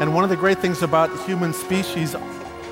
[0.00, 2.14] And one of the great things about human species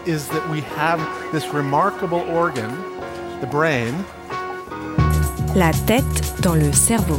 [0.07, 1.01] is that we have
[1.33, 2.71] this remarkable organ,
[3.41, 3.93] the brain.
[5.57, 7.19] La tête dans le cerveau.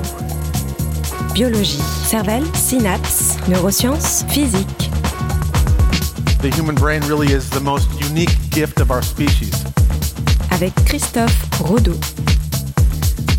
[1.33, 4.89] Biologie, cervelle, synapses, neurosciences, physique.
[6.41, 9.51] The human brain really is the most unique gift of our species.
[10.51, 11.99] Avec Christophe Rodeau.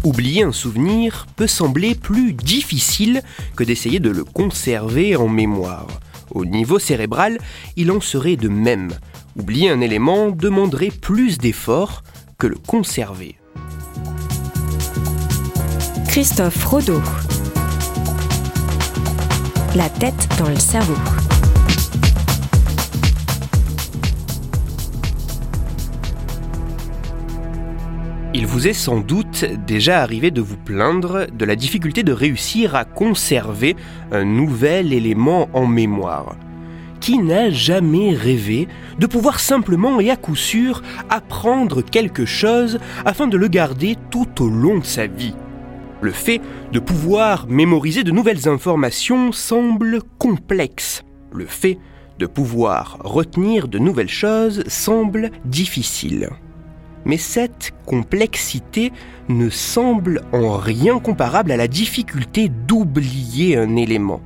[0.04, 3.22] Oublier un souvenir peut sembler plus difficile
[3.56, 5.86] que d'essayer de le conserver en mémoire.
[6.34, 7.38] Au niveau cérébral,
[7.76, 8.90] il en serait de même.
[9.36, 12.02] Oublier un élément demanderait plus d'efforts
[12.38, 13.36] que le conserver.
[16.08, 17.00] Christophe Rodeau.
[19.74, 20.96] La tête dans le cerveau.
[28.38, 32.76] Il vous est sans doute déjà arrivé de vous plaindre de la difficulté de réussir
[32.76, 33.74] à conserver
[34.12, 36.36] un nouvel élément en mémoire.
[37.00, 38.68] Qui n'a jamais rêvé
[39.00, 44.40] de pouvoir simplement et à coup sûr apprendre quelque chose afin de le garder tout
[44.40, 45.34] au long de sa vie?
[46.00, 46.40] Le fait
[46.72, 51.02] de pouvoir mémoriser de nouvelles informations semble complexe.
[51.32, 51.80] Le fait
[52.20, 56.30] de pouvoir retenir de nouvelles choses semble difficile
[57.08, 58.92] mais cette complexité
[59.28, 64.20] ne semble en rien comparable à la difficulté d'oublier un élément,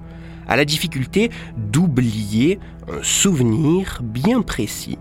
[0.49, 2.59] à la difficulté d'oublier
[2.93, 4.99] un souvenir bien précis.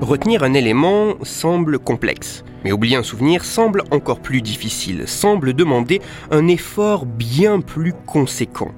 [0.00, 6.00] Retenir un élément semble complexe, mais oublier un souvenir semble encore plus difficile, semble demander
[6.30, 8.72] un effort bien plus conséquent.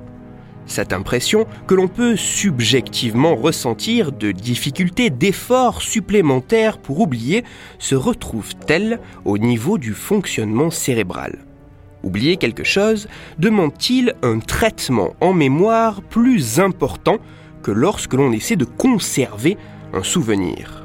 [0.66, 7.44] Cette impression que l'on peut subjectivement ressentir de difficulté, d'effort supplémentaires pour oublier,
[7.78, 11.44] se retrouve-t-elle au niveau du fonctionnement cérébral
[12.03, 17.19] Oublier quelque chose demande-t-il un traitement en mémoire plus important
[17.62, 19.56] que lorsque l'on essaie de conserver
[19.92, 20.81] un souvenir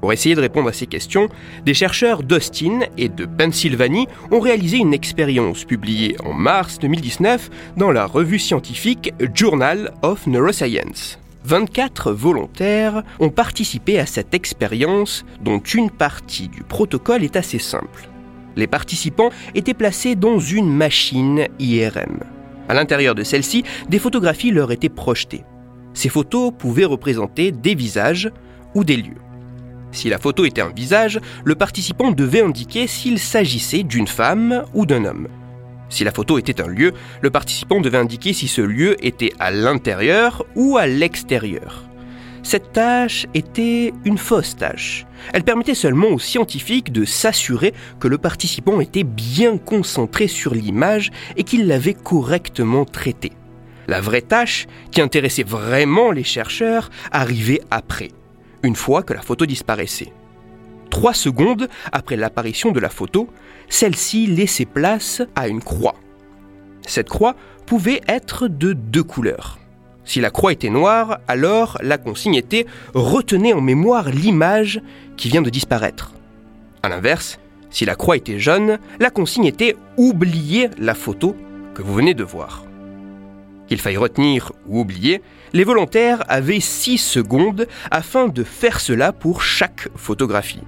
[0.00, 1.28] pour essayer de répondre à ces questions,
[1.64, 7.90] des chercheurs d'Austin et de Pennsylvanie ont réalisé une expérience publiée en mars 2019 dans
[7.90, 11.18] la revue scientifique Journal of Neuroscience.
[11.44, 18.08] 24 volontaires ont participé à cette expérience dont une partie du protocole est assez simple.
[18.56, 22.18] Les participants étaient placés dans une machine IRM.
[22.68, 25.44] À l'intérieur de celle-ci, des photographies leur étaient projetées.
[25.94, 28.30] Ces photos pouvaient représenter des visages
[28.74, 29.16] ou des lieux.
[29.92, 34.86] Si la photo était un visage, le participant devait indiquer s'il s'agissait d'une femme ou
[34.86, 35.28] d'un homme.
[35.88, 39.50] Si la photo était un lieu, le participant devait indiquer si ce lieu était à
[39.50, 41.84] l'intérieur ou à l'extérieur.
[42.42, 45.06] Cette tâche était une fausse tâche.
[45.32, 51.10] Elle permettait seulement aux scientifiques de s'assurer que le participant était bien concentré sur l'image
[51.36, 53.32] et qu'il l'avait correctement traitée.
[53.86, 58.10] La vraie tâche, qui intéressait vraiment les chercheurs, arrivait après
[58.62, 60.12] une fois que la photo disparaissait.
[60.90, 63.28] Trois secondes après l'apparition de la photo,
[63.68, 65.94] celle-ci laissait place à une croix.
[66.86, 67.36] Cette croix
[67.66, 69.58] pouvait être de deux couleurs.
[70.04, 72.64] Si la croix était noire, alors la consigne était
[72.94, 74.80] retenez en mémoire l'image
[75.18, 76.14] qui vient de disparaître.
[76.82, 77.38] A l'inverse,
[77.68, 81.36] si la croix était jaune, la consigne était oubliez la photo
[81.74, 82.64] que vous venez de voir.
[83.66, 85.20] Qu'il faille retenir ou oublier,
[85.52, 90.62] les volontaires avaient 6 secondes afin de faire cela pour chaque photographie.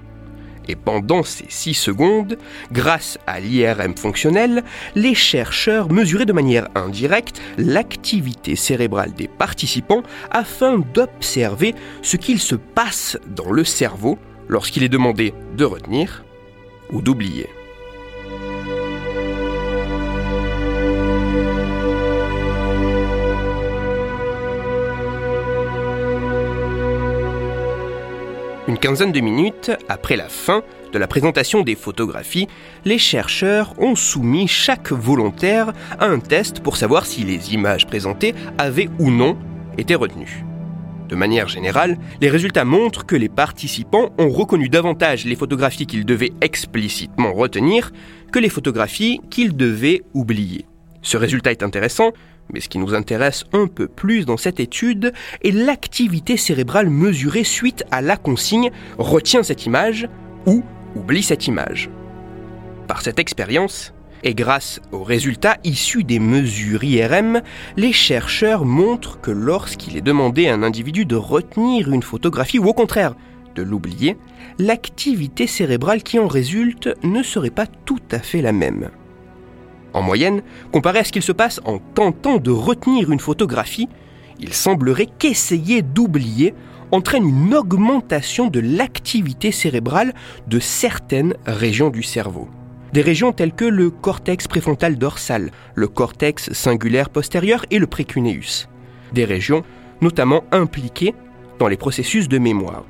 [0.67, 2.37] Et pendant ces 6 secondes,
[2.71, 4.63] grâce à l'IRM fonctionnel,
[4.95, 12.55] les chercheurs mesuraient de manière indirecte l'activité cérébrale des participants afin d'observer ce qu'il se
[12.55, 16.23] passe dans le cerveau lorsqu'il est demandé de retenir
[16.91, 17.47] ou d'oublier.
[28.71, 30.63] Une quinzaine de minutes après la fin
[30.93, 32.47] de la présentation des photographies,
[32.85, 38.33] les chercheurs ont soumis chaque volontaire à un test pour savoir si les images présentées
[38.57, 39.37] avaient ou non
[39.77, 40.45] été retenues.
[41.09, 46.05] De manière générale, les résultats montrent que les participants ont reconnu davantage les photographies qu'ils
[46.05, 47.91] devaient explicitement retenir
[48.31, 50.65] que les photographies qu'ils devaient oublier.
[51.01, 52.13] Ce résultat est intéressant
[52.53, 55.13] mais ce qui nous intéresse un peu plus dans cette étude
[55.43, 60.07] est l'activité cérébrale mesurée suite à la consigne retiens cette image
[60.45, 60.63] ou
[60.95, 61.89] oublie cette image.
[62.87, 63.93] Par cette expérience,
[64.23, 67.41] et grâce aux résultats issus des mesures IRM,
[67.77, 72.67] les chercheurs montrent que lorsqu'il est demandé à un individu de retenir une photographie ou
[72.67, 73.15] au contraire
[73.55, 74.17] de l'oublier,
[74.59, 78.89] l'activité cérébrale qui en résulte ne serait pas tout à fait la même.
[79.93, 80.41] En moyenne,
[80.71, 83.89] comparé à ce qu'il se passe en tentant de retenir une photographie,
[84.39, 86.53] il semblerait qu'essayer d'oublier
[86.91, 90.13] entraîne une augmentation de l'activité cérébrale
[90.47, 92.49] de certaines régions du cerveau.
[92.93, 98.67] Des régions telles que le cortex préfrontal dorsal, le cortex singulaire postérieur et le précuneus.
[99.13, 99.63] Des régions
[100.01, 101.15] notamment impliquées
[101.59, 102.83] dans les processus de mémoire.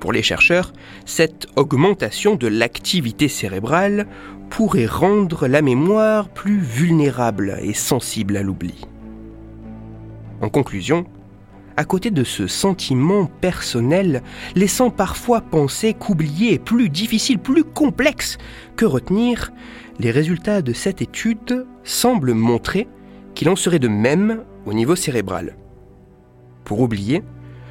[0.00, 0.72] Pour les chercheurs,
[1.04, 4.06] cette augmentation de l'activité cérébrale
[4.50, 8.86] pourrait rendre la mémoire plus vulnérable et sensible à l'oubli.
[10.40, 11.06] En conclusion,
[11.76, 14.22] à côté de ce sentiment personnel,
[14.54, 18.38] laissant parfois penser qu'oublier est plus difficile, plus complexe
[18.76, 19.52] que retenir,
[19.98, 22.88] les résultats de cette étude semblent montrer
[23.34, 25.56] qu'il en serait de même au niveau cérébral.
[26.64, 27.22] Pour oublier,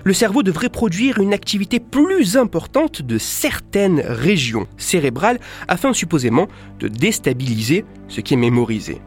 [0.05, 6.47] le cerveau devrait produire une activité plus importante de certaines régions cérébrales afin supposément
[6.79, 9.01] de déstabiliser ce qui est mémorisé.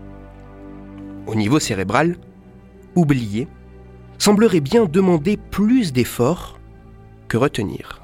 [1.28, 2.16] Au niveau cérébral,
[2.96, 3.46] oublier
[4.18, 6.58] semblerait bien demander plus d'efforts
[7.28, 7.97] que retenir.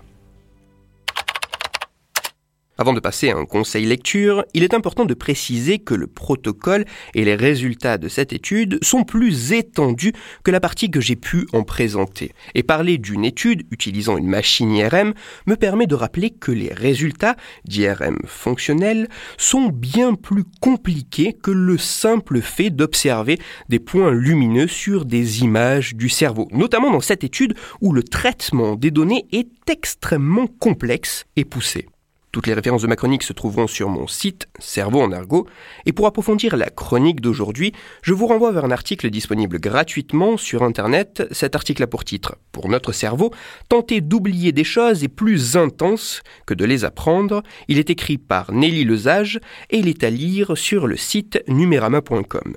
[2.77, 6.85] Avant de passer à un conseil lecture, il est important de préciser que le protocole
[7.15, 10.13] et les résultats de cette étude sont plus étendus
[10.43, 12.33] que la partie que j'ai pu en présenter.
[12.57, 15.15] Et parler d'une étude utilisant une machine IRM
[15.47, 21.79] me permet de rappeler que les résultats d'IRM fonctionnels sont bien plus compliqués que le
[21.79, 23.39] simple fait d'observer
[23.69, 28.75] des points lumineux sur des images du cerveau, notamment dans cette étude où le traitement
[28.75, 31.87] des données est extrêmement complexe et poussé.
[32.35, 35.47] Toutes les références de ma chronique se trouveront sur mon site Cerveau en argot.
[35.87, 37.73] Et pour approfondir la chronique d'aujourd'hui,
[38.03, 41.29] je vous renvoie vers un article disponible gratuitement sur Internet.
[41.31, 43.31] Cet article a pour titre Pour notre cerveau,
[43.69, 47.45] tenter d'oublier des choses est plus intense que de les apprendre.
[47.69, 49.39] Il est écrit par Nelly Lezage
[49.71, 52.57] et il est à lire sur le site numérama.com.